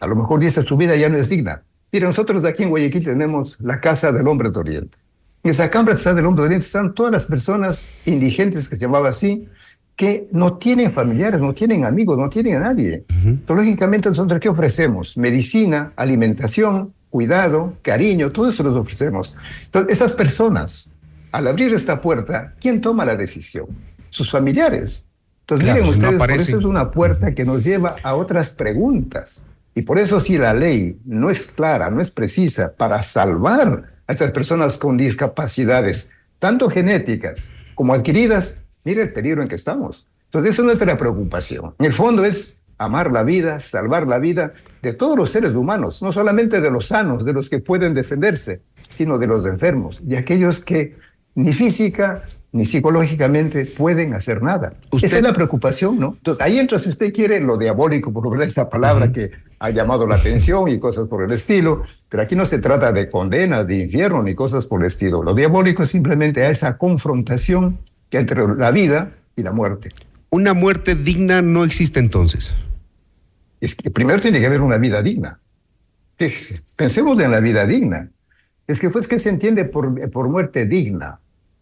a 0.00 0.06
lo 0.06 0.16
mejor 0.16 0.40
dice 0.40 0.62
su 0.62 0.76
vida 0.76 0.96
ya 0.96 1.08
no 1.08 1.18
es 1.18 1.28
digna? 1.28 1.62
Mira, 1.92 2.06
nosotros 2.06 2.44
aquí 2.44 2.62
en 2.62 2.70
Guayaquil 2.70 3.04
tenemos 3.04 3.60
la 3.60 3.80
Casa 3.80 4.12
del 4.12 4.26
Hombre 4.26 4.50
de 4.50 4.58
Oriente. 4.58 4.98
En 5.44 5.50
esa 5.50 5.70
Cámara 5.70 5.96
del 6.14 6.26
Hombre 6.26 6.42
de 6.42 6.46
Oriente 6.46 6.66
están 6.66 6.94
todas 6.94 7.12
las 7.12 7.26
personas 7.26 7.98
indigentes 8.06 8.68
que 8.68 8.76
se 8.76 8.82
llamaba 8.82 9.08
así, 9.08 9.48
que 9.94 10.24
no 10.32 10.54
tienen 10.56 10.90
familiares, 10.90 11.40
no 11.40 11.52
tienen 11.52 11.84
amigos, 11.84 12.18
no 12.18 12.28
tienen 12.28 12.56
a 12.56 12.60
nadie. 12.60 13.04
lógicamente, 13.46 14.08
nosotros, 14.08 14.40
¿qué 14.40 14.48
ofrecemos? 14.48 15.16
Medicina, 15.16 15.92
alimentación, 15.96 16.94
cuidado, 17.10 17.74
cariño, 17.82 18.30
todo 18.32 18.48
eso 18.48 18.62
los 18.62 18.74
ofrecemos. 18.74 19.36
Entonces, 19.66 19.92
esas 19.92 20.14
personas, 20.14 20.96
al 21.30 21.46
abrir 21.46 21.74
esta 21.74 22.00
puerta, 22.00 22.54
¿quién 22.58 22.80
toma 22.80 23.04
la 23.04 23.16
decisión? 23.16 23.66
Sus 24.08 24.30
familiares. 24.30 25.08
Entonces, 25.42 25.74
miren 25.74 25.88
ustedes, 25.88 26.18
por 26.18 26.30
eso 26.30 26.58
es 26.58 26.64
una 26.64 26.90
puerta 26.90 27.34
que 27.34 27.44
nos 27.44 27.64
lleva 27.64 27.96
a 28.02 28.14
otras 28.14 28.50
preguntas. 28.50 29.50
Y 29.74 29.82
por 29.82 29.98
eso 29.98 30.20
si 30.20 30.38
la 30.38 30.54
ley 30.54 30.98
no 31.04 31.30
es 31.30 31.46
clara, 31.46 31.90
no 31.90 32.00
es 32.00 32.10
precisa 32.10 32.74
para 32.74 33.02
salvar 33.02 33.84
a 34.06 34.12
estas 34.12 34.30
personas 34.30 34.78
con 34.78 34.96
discapacidades, 34.96 36.12
tanto 36.38 36.68
genéticas 36.70 37.56
como 37.74 37.94
adquiridas, 37.94 38.66
mire 38.84 39.02
el 39.02 39.12
peligro 39.12 39.42
en 39.42 39.48
que 39.48 39.56
estamos. 39.56 40.06
Entonces, 40.26 40.52
eso 40.52 40.62
es 40.62 40.66
nuestra 40.66 40.96
preocupación. 40.96 41.74
En 41.78 41.86
el 41.86 41.92
fondo 41.92 42.24
es 42.24 42.62
amar 42.78 43.12
la 43.12 43.22
vida, 43.22 43.60
salvar 43.60 44.06
la 44.06 44.18
vida 44.18 44.52
de 44.82 44.92
todos 44.92 45.16
los 45.16 45.30
seres 45.30 45.54
humanos, 45.54 46.02
no 46.02 46.12
solamente 46.12 46.60
de 46.60 46.70
los 46.70 46.88
sanos, 46.88 47.24
de 47.24 47.32
los 47.32 47.48
que 47.48 47.60
pueden 47.60 47.94
defenderse, 47.94 48.62
sino 48.80 49.18
de 49.18 49.26
los 49.26 49.46
enfermos 49.46 50.02
y 50.06 50.16
aquellos 50.16 50.64
que 50.64 50.96
ni 51.34 51.52
física 51.52 52.20
ni 52.52 52.66
psicológicamente 52.66 53.64
pueden 53.64 54.14
hacer 54.14 54.42
nada. 54.42 54.74
Esa 54.90 55.16
es 55.16 55.22
la 55.22 55.32
preocupación, 55.32 55.98
¿no? 55.98 56.14
Entonces, 56.18 56.44
ahí 56.44 56.58
entra, 56.58 56.78
si 56.78 56.90
usted 56.90 57.12
quiere, 57.12 57.40
lo 57.40 57.56
diabólico, 57.56 58.12
por 58.12 58.30
ver 58.30 58.48
esa 58.48 58.68
palabra 58.68 59.10
que 59.10 59.30
ha 59.58 59.70
llamado 59.70 60.06
la 60.06 60.16
atención 60.16 60.68
y 60.68 60.78
cosas 60.78 61.08
por 61.08 61.22
el 61.22 61.30
estilo, 61.30 61.84
pero 62.08 62.22
aquí 62.22 62.34
no 62.34 62.44
se 62.44 62.58
trata 62.58 62.92
de 62.92 63.08
condena, 63.08 63.64
de 63.64 63.76
infierno, 63.76 64.22
ni 64.22 64.34
cosas 64.34 64.66
por 64.66 64.80
el 64.80 64.88
estilo. 64.88 65.22
Lo 65.22 65.34
diabólico 65.34 65.84
es 65.84 65.90
simplemente 65.90 66.42
a 66.44 66.50
esa 66.50 66.76
confrontación 66.76 67.78
que 68.10 68.18
entre 68.18 68.46
la 68.56 68.70
vida 68.70 69.10
y 69.36 69.42
la 69.42 69.52
muerte. 69.52 69.90
¿Una 70.30 70.52
muerte 70.52 70.94
digna 70.94 71.42
no 71.42 71.64
existe 71.64 72.00
entonces? 72.00 72.52
Es 73.60 73.74
que 73.74 73.90
primero 73.90 74.20
tiene 74.20 74.40
que 74.40 74.46
haber 74.46 74.60
una 74.60 74.78
vida 74.78 75.00
digna. 75.02 75.38
Pensemos 76.16 77.18
en 77.20 77.30
la 77.30 77.40
vida 77.40 77.66
digna. 77.66 78.10
Es 78.66 78.80
que 78.80 78.90
pues, 78.90 79.08
¿qué 79.08 79.18
se 79.18 79.28
entiende 79.28 79.64
por, 79.64 80.10
por 80.10 80.28
muerte 80.28 80.66
digna? 80.66 81.20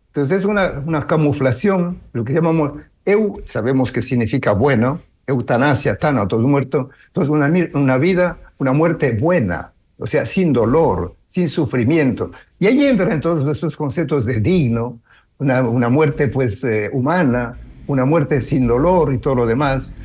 Entonces 0.09 0.39
es 0.39 0.45
una, 0.45 0.83
una 0.85 1.07
camuflación, 1.07 1.99
lo 2.13 2.25
que 2.25 2.33
llamamos 2.33 2.73
eu, 3.05 3.33
sabemos 3.45 3.93
que 3.93 4.03
significa 4.03 4.53
bueno, 4.53 5.01
eutanasia, 5.27 5.97
todo 5.97 6.41
muerto. 6.41 6.91
Entonces 7.07 7.31
una, 7.31 7.51
una 7.75 7.97
vida, 7.97 8.39
una 8.59 8.73
muerte 8.73 9.13
buena, 9.13 9.73
o 9.99 10.07
sea, 10.07 10.27
sin 10.27 10.53
dolor, 10.53 11.15
sin 11.29 11.49
sufrimiento. 11.49 12.31
Y 12.59 12.67
ahí 12.67 12.85
entran 12.85 13.21
todos 13.21 13.47
estos 13.57 13.77
conceptos 13.77 14.27
de 14.27 14.41
digno, 14.41 14.99
una, 15.39 15.63
una 15.63 15.89
muerte 15.89 16.29
pues 16.29 16.63
eh, 16.65 16.91
humana, 16.93 17.57
una 17.87 18.05
muerte 18.05 18.43
sin 18.43 18.67
dolor 18.67 19.15
y 19.15 19.19
todo 19.19 19.37
lo 19.37 19.47
demás. 19.47 19.97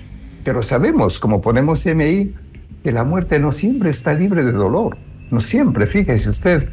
Pero 0.44 0.62
sabemos, 0.62 1.20
como 1.20 1.42
ponemos 1.42 1.86
MI, 1.86 2.36
que 2.84 2.92
la 2.92 3.04
muerte 3.04 3.40
no 3.40 3.52
siempre 3.52 3.90
está 3.90 4.14
libre 4.14 4.44
de 4.44 4.52
dolor, 4.52 4.98
no 5.32 5.42
siempre, 5.42 5.86
fíjese 5.86 6.30
usted. 6.30 6.70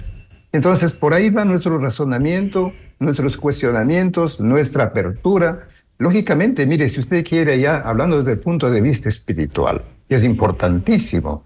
Entonces, 0.53 0.93
por 0.93 1.15
ahí 1.15 1.31
va 1.31 1.45
nuestro 1.45 1.79
razonamiento, 1.79 2.73
nuestros 2.99 3.37
cuestionamientos, 3.37 4.41
nuestra 4.41 4.85
apertura. 4.85 5.69
Lógicamente, 5.99 6.67
mire, 6.67 6.89
si 6.89 7.01
usted 7.01 7.25
quiere 7.25 7.59
ya, 7.59 7.77
hablando 7.77 8.19
desde 8.19 8.33
el 8.33 8.41
punto 8.41 8.71
de 8.71 8.81
vista 8.81 9.09
espiritual, 9.09 9.83
que 10.09 10.17
es 10.17 10.25
importantísimo, 10.25 11.43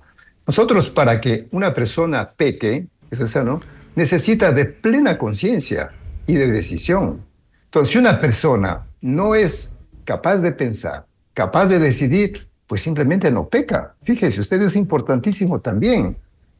nosotros 0.46 0.90
para 0.90 1.20
que 1.20 1.46
una 1.52 1.72
persona 1.72 2.24
peque, 2.36 2.86
es 3.10 3.20
eso, 3.20 3.42
¿no? 3.44 3.60
Necesita 3.94 4.52
de 4.52 4.64
plena 4.66 5.16
conciencia 5.18 5.90
y 6.26 6.34
de 6.34 6.50
decisión. 6.50 7.22
Entonces, 7.64 7.92
si 7.92 7.98
una 7.98 8.20
persona 8.20 8.84
no 9.00 9.34
es 9.34 9.76
capaz 10.04 10.38
de 10.38 10.52
pensar, 10.52 11.06
capaz 11.34 11.66
de 11.66 11.78
decidir, 11.78 12.48
pues 12.66 12.82
simplemente 12.82 13.30
no 13.30 13.48
peca. 13.48 13.94
Fíjese, 14.02 14.40
usted 14.40 14.60
es 14.62 14.76
importantísimo 14.76 15.58
también. 15.58 16.16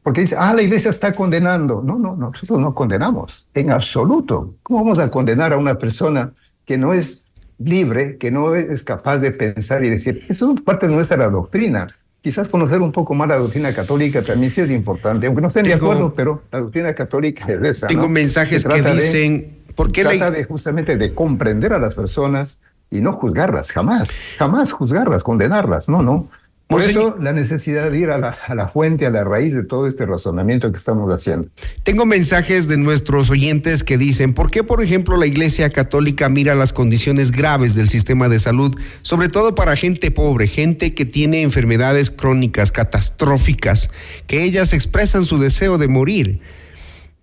Porque 0.07 0.21
dice, 0.21 0.37
ah, 0.39 0.53
la 0.53 0.61
iglesia 0.61 0.89
está 0.89 1.11
condenando. 1.11 1.83
No, 1.85 1.99
no, 1.99 2.15
nosotros 2.15 2.61
no 2.61 2.73
condenamos, 2.73 3.49
en 3.53 3.71
absoluto. 3.71 4.53
¿Cómo 4.63 4.79
vamos 4.79 4.99
a 4.99 5.11
condenar 5.11 5.51
a 5.51 5.57
una 5.57 5.77
persona 5.77 6.31
que 6.63 6.77
no 6.77 6.93
es 6.93 7.27
libre, 7.59 8.15
que 8.15 8.31
no 8.31 8.55
es 8.55 8.83
capaz 8.83 9.17
de 9.17 9.31
pensar 9.31 9.83
y 9.83 9.89
decir, 9.89 10.25
eso 10.29 10.53
es 10.53 10.61
parte 10.61 10.87
de 10.87 10.95
nuestra 10.95 11.29
doctrina? 11.29 11.87
Quizás 12.21 12.47
conocer 12.47 12.79
un 12.79 12.93
poco 12.93 13.15
más 13.15 13.27
la 13.27 13.35
doctrina 13.35 13.73
católica 13.73 14.21
también 14.21 14.49
sí 14.49 14.61
es 14.61 14.71
importante, 14.71 15.27
aunque 15.27 15.41
no 15.41 15.49
estén 15.49 15.63
de 15.63 15.73
acuerdo, 15.73 16.13
pero 16.13 16.41
la 16.53 16.61
doctrina 16.61 16.95
católica 16.95 17.45
es 17.45 17.61
esa. 17.61 17.87
Tengo 17.87 18.07
mensajes 18.07 18.63
que 18.63 18.81
dicen, 18.81 19.57
¿por 19.75 19.91
qué 19.91 20.03
trata 20.03 20.31
de 20.31 20.45
justamente 20.45 20.95
de 20.95 21.13
comprender 21.13 21.73
a 21.73 21.79
las 21.79 21.97
personas 21.97 22.61
y 22.89 23.01
no 23.01 23.11
juzgarlas, 23.11 23.73
jamás, 23.73 24.09
jamás 24.37 24.71
juzgarlas, 24.71 25.21
condenarlas, 25.21 25.89
no, 25.89 26.01
no. 26.01 26.27
Por 26.67 26.81
eso 26.81 27.15
la 27.17 27.31
necesidad 27.31 27.89
de 27.89 27.97
ir 27.97 28.09
a 28.09 28.17
la, 28.17 28.67
fuente, 28.67 29.05
a 29.05 29.09
la 29.09 29.23
raíz 29.23 29.53
de 29.53 29.63
todo 29.63 29.87
este 29.87 30.05
razonamiento 30.05 30.69
que 30.69 30.77
estamos 30.77 31.09
haciendo. 31.13 31.47
Tengo 31.83 32.05
mensajes 32.05 32.67
de 32.67 32.75
nuestros 32.75 33.29
oyentes 33.29 33.85
que 33.85 33.97
dicen, 33.97 34.33
¿por 34.33 34.51
qué, 34.51 34.65
por 34.65 34.83
ejemplo, 34.83 35.15
la 35.15 35.27
Iglesia 35.27 35.69
Católica 35.69 36.27
mira 36.27 36.55
las 36.55 36.73
condiciones 36.73 37.31
graves 37.31 37.73
del 37.73 37.87
sistema 37.87 38.27
de 38.27 38.39
salud, 38.39 38.77
sobre 39.01 39.29
todo 39.29 39.55
para 39.55 39.77
gente 39.77 40.11
pobre, 40.11 40.47
gente 40.47 40.93
que 40.93 41.05
tiene 41.05 41.41
enfermedades 41.41 42.11
crónicas, 42.11 42.71
catastróficas, 42.71 43.89
que 44.27 44.43
ellas 44.43 44.73
expresan 44.73 45.23
su 45.23 45.39
deseo 45.39 45.77
de 45.77 45.87
morir, 45.87 46.41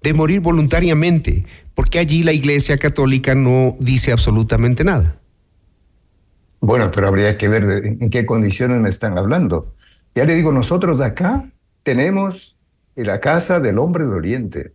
de 0.02 0.14
morir 0.14 0.40
voluntariamente? 0.40 1.44
¿Por 1.74 1.90
qué 1.90 1.98
allí 1.98 2.22
la 2.22 2.32
Iglesia 2.32 2.78
Católica 2.78 3.34
no 3.34 3.76
dice 3.78 4.10
absolutamente 4.10 4.84
nada? 4.84 5.18
Bueno, 6.64 6.90
pero 6.94 7.08
habría 7.08 7.34
que 7.34 7.46
ver 7.46 7.98
en 8.00 8.08
qué 8.08 8.24
condiciones 8.24 8.80
me 8.80 8.88
están 8.88 9.18
hablando. 9.18 9.74
Ya 10.14 10.24
le 10.24 10.34
digo, 10.34 10.50
nosotros 10.50 10.98
acá 11.02 11.44
tenemos 11.82 12.58
la 12.96 13.20
Casa 13.20 13.60
del 13.60 13.78
Hombre 13.78 14.06
de 14.06 14.14
Oriente. 14.14 14.72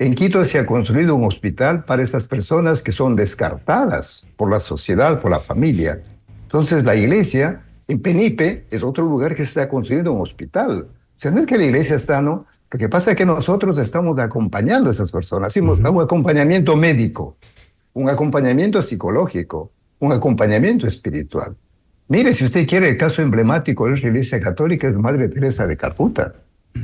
En 0.00 0.16
Quito 0.16 0.44
se 0.44 0.58
ha 0.58 0.66
construido 0.66 1.14
un 1.14 1.24
hospital 1.24 1.84
para 1.84 2.02
esas 2.02 2.26
personas 2.26 2.82
que 2.82 2.90
son 2.90 3.12
descartadas 3.12 4.26
por 4.36 4.50
la 4.50 4.58
sociedad, 4.58 5.22
por 5.22 5.30
la 5.30 5.38
familia. 5.38 6.02
Entonces 6.42 6.82
la 6.82 6.96
iglesia 6.96 7.62
en 7.86 8.02
Penipe 8.02 8.64
es 8.68 8.82
otro 8.82 9.04
lugar 9.04 9.36
que 9.36 9.44
se 9.44 9.50
está 9.50 9.68
construyendo 9.68 10.12
un 10.12 10.22
hospital. 10.22 10.88
O 10.90 11.18
sea, 11.20 11.30
no 11.30 11.38
es 11.38 11.46
que 11.46 11.56
la 11.56 11.66
iglesia 11.66 11.94
está, 11.94 12.20
¿no? 12.20 12.46
Lo 12.72 12.78
que 12.80 12.88
pasa 12.88 13.12
es 13.12 13.16
que 13.16 13.24
nosotros 13.24 13.78
estamos 13.78 14.18
acompañando 14.18 14.88
a 14.88 14.92
esas 14.92 15.12
personas. 15.12 15.52
Hacemos 15.52 15.78
un 15.78 16.00
acompañamiento 16.00 16.74
médico, 16.76 17.36
un 17.92 18.08
acompañamiento 18.08 18.82
psicológico, 18.82 19.70
un 19.98 20.12
acompañamiento 20.12 20.86
espiritual. 20.86 21.56
Mire, 22.08 22.32
si 22.32 22.44
usted 22.44 22.66
quiere, 22.66 22.88
el 22.88 22.96
caso 22.96 23.20
emblemático 23.20 23.86
de 23.86 23.92
la 23.92 23.98
Iglesia 23.98 24.40
Católica 24.40 24.86
es 24.86 24.96
Madre 24.96 25.28
Teresa 25.28 25.66
de 25.66 25.76
Calcuta, 25.76 26.32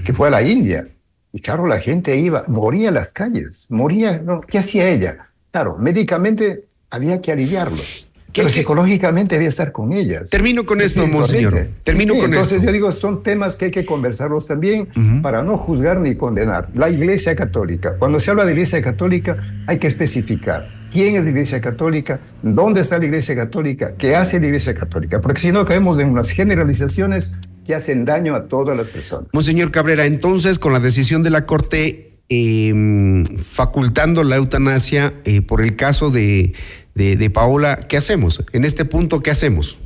que 0.04 0.12
fue 0.12 0.28
a 0.28 0.30
la 0.30 0.42
India. 0.42 0.86
Y 1.32 1.40
claro, 1.40 1.66
la 1.66 1.80
gente 1.80 2.16
iba, 2.16 2.44
moría 2.46 2.88
en 2.88 2.94
las 2.94 3.12
calles, 3.12 3.66
moría, 3.70 4.18
¿no? 4.18 4.42
¿qué 4.42 4.58
hacía 4.58 4.88
ella? 4.88 5.30
Claro, 5.50 5.78
médicamente 5.78 6.64
había 6.90 7.20
que 7.20 7.32
aliviarlos. 7.32 8.06
Pero 8.34 8.50
psicológicamente 8.50 9.36
había 9.36 9.46
que 9.46 9.50
estar 9.50 9.72
con 9.72 9.92
ellas. 9.92 10.28
Termino 10.28 10.66
con 10.66 10.80
esto, 10.80 11.06
monseñor. 11.06 11.68
Termino 11.84 12.14
con 12.14 12.24
entonces 12.24 12.60
yo 12.60 12.72
digo, 12.72 12.90
son 12.92 13.22
temas 13.22 13.56
que 13.56 13.66
hay 13.66 13.70
que 13.70 13.86
conversarlos 13.86 14.46
también 14.46 14.88
para 15.22 15.42
no 15.42 15.56
juzgar 15.56 16.00
ni 16.00 16.16
condenar. 16.16 16.68
La 16.74 16.90
Iglesia 16.90 17.36
Católica, 17.36 17.92
cuando 17.98 18.18
se 18.18 18.30
habla 18.30 18.44
de 18.44 18.52
Iglesia 18.52 18.82
Católica, 18.82 19.36
hay 19.66 19.78
que 19.78 19.86
especificar 19.86 20.66
quién 20.94 21.16
es 21.16 21.24
la 21.24 21.30
Iglesia 21.30 21.60
Católica, 21.60 22.18
dónde 22.42 22.80
está 22.80 22.98
la 22.98 23.04
Iglesia 23.04 23.36
Católica, 23.36 23.90
qué 23.98 24.16
hace 24.16 24.40
la 24.40 24.46
Iglesia 24.46 24.74
Católica, 24.74 25.20
porque 25.20 25.42
si 25.42 25.52
no 25.52 25.66
caemos 25.66 25.98
en 25.98 26.08
unas 26.08 26.30
generalizaciones 26.30 27.38
que 27.66 27.74
hacen 27.74 28.06
daño 28.06 28.34
a 28.34 28.48
todas 28.48 28.76
las 28.76 28.88
personas. 28.88 29.28
Monseñor 29.34 29.70
Cabrera, 29.70 30.06
entonces 30.06 30.58
con 30.58 30.72
la 30.72 30.80
decisión 30.80 31.22
de 31.22 31.30
la 31.30 31.44
Corte 31.44 32.20
em, 32.30 33.24
facultando 33.24 34.24
la 34.24 34.36
eutanasia 34.36 35.14
eh, 35.24 35.42
por 35.42 35.60
el 35.60 35.76
caso 35.76 36.10
de 36.10 36.54
de, 36.94 37.30
Paola, 37.30 37.80
¿qué 37.88 37.96
hacemos? 37.96 38.44
En 38.52 38.64
este 38.64 38.84
punto, 38.84 39.20
¿qué 39.20 39.30
hacemos? 39.30 39.76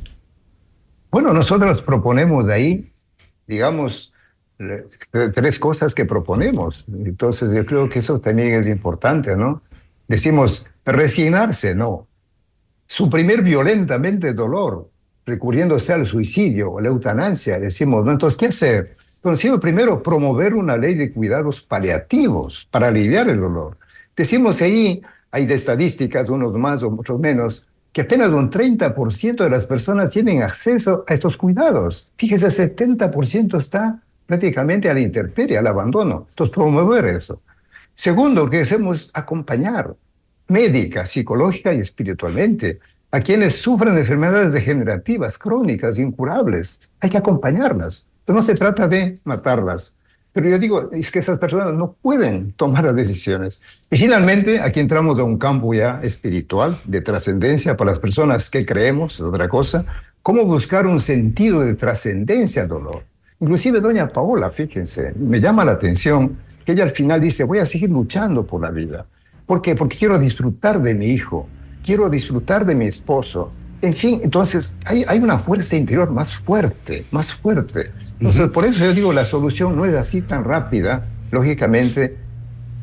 Bueno, 1.11 1.33
nosotros 1.33 1.81
proponemos 1.81 2.49
ahí, 2.49 2.87
digamos, 3.47 4.13
tres 5.33 5.59
cosas 5.59 5.95
que 5.95 6.05
proponemos. 6.05 6.85
Entonces, 6.87 7.53
yo 7.55 7.65
creo 7.65 7.89
que 7.89 7.99
eso 7.99 8.19
también 8.19 8.53
es 8.53 8.67
importante, 8.67 9.35
¿no? 9.35 9.59
Decimos, 10.07 10.69
resignarse, 10.91 11.75
no. 11.75 12.07
suprimir 12.87 13.43
violentamente 13.43 14.29
el 14.29 14.35
dolor, 14.35 14.89
recurriéndose 15.25 15.93
al 15.93 16.07
suicidio 16.07 16.71
o 16.71 16.81
la 16.81 16.87
eutanasia, 16.87 17.59
decimos, 17.59 18.03
¿no? 18.03 18.11
Entonces, 18.11 18.37
¿qué 18.37 18.47
hacer? 18.47 18.91
Entonces, 19.17 19.51
primero, 19.61 20.01
promover 20.01 20.55
una 20.55 20.75
ley 20.75 20.95
de 20.95 21.11
cuidados 21.11 21.61
paliativos 21.61 22.67
para 22.71 22.87
aliviar 22.87 23.29
el 23.29 23.39
dolor. 23.39 23.75
Decimos 24.15 24.61
ahí, 24.61 25.01
hay 25.31 25.45
de 25.45 25.53
estadísticas, 25.53 26.29
unos 26.29 26.55
más 26.55 26.81
o 26.81 26.89
otros 26.89 27.19
menos, 27.19 27.67
que 27.93 28.01
apenas 28.01 28.31
un 28.31 28.49
30% 28.49 29.43
de 29.43 29.49
las 29.49 29.65
personas 29.65 30.11
tienen 30.11 30.41
acceso 30.41 31.03
a 31.07 31.13
estos 31.13 31.37
cuidados. 31.37 32.11
Fíjese, 32.17 32.47
el 32.47 32.75
70% 32.75 33.57
está 33.57 34.01
prácticamente 34.25 34.89
a 34.89 34.93
la 34.93 34.99
intemperie, 34.99 35.57
al 35.57 35.67
abandono. 35.67 36.25
Entonces, 36.27 36.53
promover 36.53 37.05
eso. 37.05 37.41
Segundo, 37.95 38.49
que 38.49 38.61
hacemos 38.61 39.11
acompañar 39.13 39.91
médica, 40.49 41.05
psicológica 41.05 41.73
y 41.73 41.79
espiritualmente 41.79 42.79
a 43.11 43.21
quienes 43.21 43.55
sufren 43.55 43.97
enfermedades 43.97 44.53
degenerativas, 44.53 45.37
crónicas, 45.37 45.97
incurables. 45.97 46.93
Hay 46.99 47.09
que 47.09 47.17
acompañarlas. 47.17 48.07
No 48.27 48.43
se 48.43 48.53
trata 48.53 48.87
de 48.87 49.15
matarlas. 49.25 49.95
Pero 50.31 50.47
yo 50.47 50.59
digo, 50.59 50.91
es 50.91 51.09
que 51.09 51.19
esas 51.19 51.39
personas 51.39 51.73
no 51.73 51.95
pueden 51.99 52.51
tomar 52.53 52.83
las 52.83 52.95
decisiones. 52.95 53.87
Y 53.91 53.97
finalmente, 53.97 54.59
aquí 54.59 54.79
entramos 54.79 55.17
a 55.17 55.23
un 55.23 55.39
campo 55.39 55.73
ya 55.73 55.99
espiritual, 56.03 56.77
de 56.85 57.01
trascendencia 57.01 57.75
para 57.75 57.91
las 57.91 57.99
personas 57.99 58.49
que 58.49 58.63
creemos, 58.63 59.19
otra 59.19 59.49
cosa. 59.49 59.85
¿Cómo 60.21 60.45
buscar 60.45 60.85
un 60.85 60.99
sentido 60.99 61.61
de 61.61 61.73
trascendencia 61.73 62.61
al 62.63 62.67
dolor? 62.67 63.03
Inclusive 63.39 63.79
doña 63.79 64.09
Paola, 64.09 64.51
fíjense, 64.51 65.13
me 65.17 65.39
llama 65.39 65.65
la 65.65 65.71
atención 65.71 66.37
que 66.65 66.73
ella 66.73 66.83
al 66.83 66.91
final 66.91 67.21
dice, 67.21 67.45
voy 67.45 67.59
a 67.59 67.65
seguir 67.65 67.89
luchando 67.89 68.45
por 68.45 68.61
la 68.61 68.69
vida. 68.69 69.07
¿Por 69.49 69.63
qué? 69.63 69.73
Porque 69.73 69.97
quiero 69.97 70.19
disfrutar 70.19 70.79
de 70.79 70.93
mi 70.93 71.07
hijo, 71.07 71.47
quiero 71.83 72.07
disfrutar 72.07 72.67
de 72.67 72.75
mi 72.75 72.85
esposo. 72.85 73.49
En 73.81 73.95
fin, 73.95 74.21
entonces 74.23 74.77
hay, 74.85 75.03
hay 75.07 75.17
una 75.17 75.39
fuerza 75.39 75.75
interior 75.75 76.11
más 76.11 76.35
fuerte, 76.35 77.03
más 77.09 77.33
fuerte. 77.33 77.91
Entonces, 78.19 78.47
por 78.51 78.63
eso 78.65 78.85
yo 78.85 78.93
digo, 78.93 79.11
la 79.11 79.25
solución 79.25 79.75
no 79.75 79.85
es 79.85 79.95
así 79.95 80.21
tan 80.21 80.43
rápida. 80.43 80.99
Lógicamente, 81.31 82.13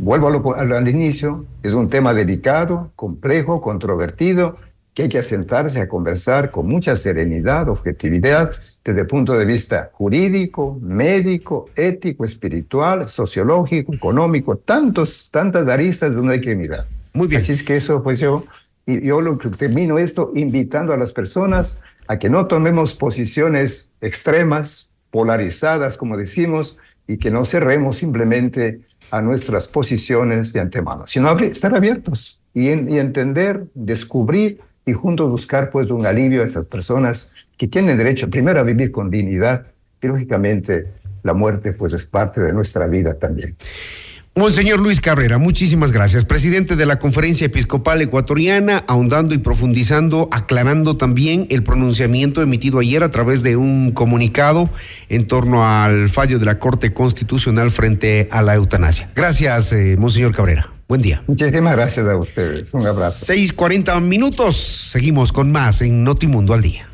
vuelvo 0.00 0.56
al, 0.56 0.72
al 0.72 0.88
inicio, 0.88 1.46
es 1.62 1.70
un 1.70 1.88
tema 1.88 2.12
delicado, 2.12 2.90
complejo, 2.96 3.60
controvertido, 3.60 4.54
que 4.96 5.02
hay 5.02 5.08
que 5.10 5.22
sentarse 5.22 5.78
a 5.78 5.88
conversar 5.88 6.50
con 6.50 6.66
mucha 6.66 6.96
serenidad, 6.96 7.68
objetividad, 7.68 8.50
desde 8.82 9.02
el 9.02 9.06
punto 9.06 9.34
de 9.34 9.44
vista 9.44 9.90
jurídico, 9.92 10.78
médico, 10.80 11.66
ético, 11.76 12.24
espiritual, 12.24 13.06
sociológico, 13.06 13.92
económico, 13.92 14.56
tantos, 14.56 15.30
tantas 15.30 15.68
aristas 15.68 16.14
donde 16.14 16.32
hay 16.32 16.40
que 16.40 16.54
mirar. 16.54 16.86
Muy 17.12 17.26
bien. 17.26 17.42
Así 17.42 17.52
es 17.52 17.62
que 17.62 17.76
eso, 17.76 18.02
pues 18.02 18.20
yo, 18.20 18.46
yo 18.86 19.20
lo 19.20 19.36
termino 19.36 19.98
esto 19.98 20.32
invitando 20.34 20.94
a 20.94 20.96
las 20.96 21.12
personas 21.12 21.82
a 22.08 22.18
que 22.18 22.30
no 22.30 22.46
tomemos 22.46 22.94
posiciones 22.94 23.94
extremas, 24.00 24.98
polarizadas, 25.10 25.98
como 25.98 26.16
decimos, 26.16 26.78
y 27.06 27.18
que 27.18 27.30
no 27.30 27.44
cerremos 27.44 27.98
simplemente 27.98 28.80
a 29.10 29.20
nuestras 29.20 29.68
posiciones 29.68 30.54
de 30.54 30.60
antemano, 30.60 31.06
sino 31.06 31.38
estar 31.38 31.74
abiertos 31.76 32.40
y, 32.54 32.68
y 32.68 32.98
entender, 32.98 33.66
descubrir 33.74 34.60
y 34.86 34.92
juntos 34.92 35.28
buscar 35.28 35.70
pues 35.70 35.90
un 35.90 36.06
alivio 36.06 36.42
a 36.42 36.44
esas 36.44 36.66
personas 36.66 37.34
que 37.58 37.66
tienen 37.66 37.98
derecho 37.98 38.30
primero 38.30 38.60
a 38.60 38.62
vivir 38.62 38.92
con 38.92 39.10
dignidad 39.10 39.66
y 40.00 40.06
lógicamente 40.06 40.92
la 41.24 41.34
muerte 41.34 41.72
pues 41.76 41.92
es 41.92 42.06
parte 42.06 42.40
de 42.40 42.52
nuestra 42.52 42.86
vida 42.86 43.14
también. 43.14 43.56
Monseñor 44.36 44.78
Luis 44.80 45.00
Cabrera, 45.00 45.38
muchísimas 45.38 45.92
gracias. 45.92 46.26
Presidente 46.26 46.76
de 46.76 46.84
la 46.84 46.98
Conferencia 46.98 47.46
Episcopal 47.46 48.02
Ecuatoriana, 48.02 48.84
ahondando 48.86 49.34
y 49.34 49.38
profundizando, 49.38 50.28
aclarando 50.30 50.94
también 50.94 51.46
el 51.48 51.62
pronunciamiento 51.62 52.42
emitido 52.42 52.78
ayer 52.78 53.02
a 53.02 53.10
través 53.10 53.42
de 53.42 53.56
un 53.56 53.92
comunicado 53.92 54.68
en 55.08 55.26
torno 55.26 55.66
al 55.66 56.10
fallo 56.10 56.38
de 56.38 56.44
la 56.44 56.58
Corte 56.58 56.92
Constitucional 56.92 57.70
frente 57.70 58.28
a 58.30 58.42
la 58.42 58.54
eutanasia. 58.54 59.10
Gracias, 59.14 59.72
eh, 59.72 59.96
Monseñor 59.98 60.34
Cabrera. 60.34 60.75
Buen 60.88 61.02
día. 61.02 61.22
Muchísimas 61.26 61.74
gracias 61.74 62.06
a 62.06 62.16
ustedes. 62.16 62.72
Un 62.72 62.86
abrazo. 62.86 63.26
6:40 63.26 64.00
minutos. 64.00 64.56
Seguimos 64.56 65.32
con 65.32 65.50
más 65.50 65.82
en 65.82 66.04
Notimundo 66.04 66.54
al 66.54 66.62
Día. 66.62 66.88